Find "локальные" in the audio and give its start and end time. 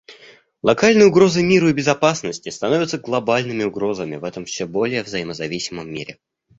0.63-1.05